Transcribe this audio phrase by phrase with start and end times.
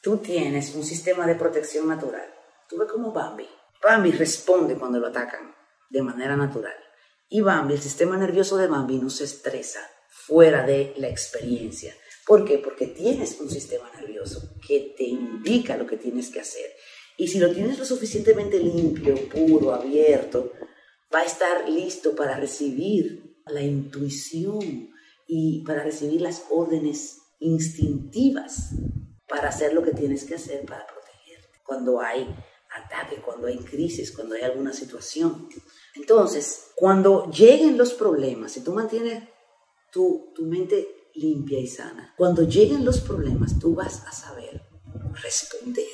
[0.00, 2.28] tú tienes un sistema de protección natural.
[2.68, 3.46] Tú ves como Bambi.
[3.82, 5.54] Bambi responde cuando lo atacan
[5.90, 6.76] de manera natural.
[7.28, 11.94] Y Bambi, el sistema nervioso de Bambi no se estresa fuera de la experiencia.
[12.26, 12.58] ¿Por qué?
[12.58, 16.66] Porque tienes un sistema nervioso que te indica lo que tienes que hacer.
[17.16, 20.52] Y si lo tienes lo suficientemente limpio, puro, abierto,
[21.14, 24.90] va a estar listo para recibir la intuición
[25.26, 28.70] y para recibir las órdenes instintivas
[29.30, 31.60] para hacer lo que tienes que hacer para protegerte.
[31.64, 32.28] Cuando hay
[32.70, 35.48] ataque, cuando hay crisis, cuando hay alguna situación.
[35.94, 39.22] Entonces, cuando lleguen los problemas, si tú mantienes
[39.92, 44.62] tu, tu mente limpia y sana, cuando lleguen los problemas, tú vas a saber
[45.22, 45.86] responder.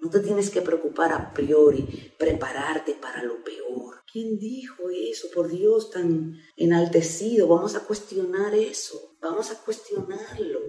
[0.00, 4.02] No te tienes que preocupar a priori, prepararte para lo peor.
[4.10, 5.28] ¿Quién dijo eso?
[5.34, 7.48] Por Dios, tan enaltecido.
[7.48, 9.16] Vamos a cuestionar eso.
[9.22, 10.60] Vamos a cuestionarlo.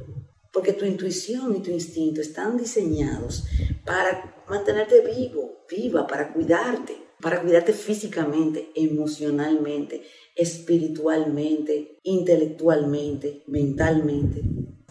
[0.56, 3.44] Porque tu intuición y tu instinto están diseñados
[3.84, 10.04] para mantenerte vivo, viva, para cuidarte, para cuidarte físicamente, emocionalmente,
[10.34, 14.44] espiritualmente, intelectualmente, mentalmente.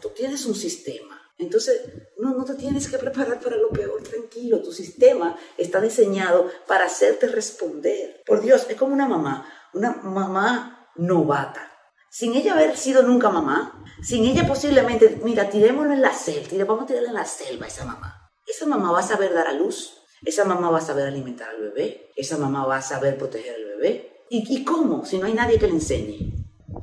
[0.02, 1.18] Tú tienes un sistema.
[1.38, 1.80] Entonces,
[2.18, 4.60] no, no te tienes que preparar para lo peor, tranquilo.
[4.60, 8.22] Tu sistema está diseñado para hacerte responder.
[8.26, 11.70] Por Dios, es como una mamá, una mamá novata
[12.14, 16.84] sin ella haber sido nunca mamá, sin ella posiblemente, mira, tirémoslo en la selva, vamos
[16.84, 18.30] a tirarle en la selva a esa mamá.
[18.46, 21.60] Esa mamá va a saber dar a luz, esa mamá va a saber alimentar al
[21.60, 24.24] bebé, esa mamá va a saber proteger al bebé.
[24.30, 25.04] ¿Y, y cómo?
[25.04, 26.32] Si no hay nadie que le enseñe.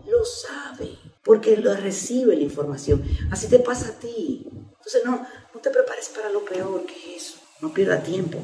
[0.07, 3.03] Lo sabe, porque lo recibe la información.
[3.31, 4.47] Así te pasa a ti.
[4.49, 7.39] Entonces no, no te prepares para lo peor que es eso.
[7.61, 8.39] No pierda tiempo.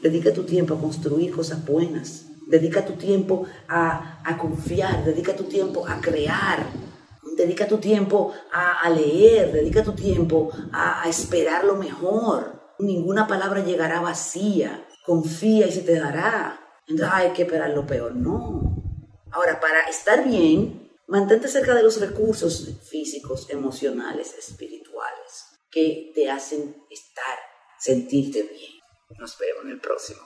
[0.00, 5.86] Dedica tu tiempo a construir cosas buenas Dedica tu tiempo a, confiar, dedica tu tiempo
[5.86, 6.66] a crear,
[7.36, 12.74] dedica tu tiempo a, leer, dedica tu tiempo a, esperar lo mejor.
[12.78, 14.86] Ninguna palabra llegará vacía.
[15.04, 16.60] Confía y se te dará.
[16.86, 18.14] Entonces hay que esperar lo peor.
[18.14, 18.82] No.
[19.30, 26.76] Ahora, para estar bien, mantente cerca de los recursos físicos, emocionales, espirituales, que te hacen
[26.90, 27.38] estar,
[27.78, 28.72] sentirte bien.
[29.18, 30.20] Nos vemos en el próximo.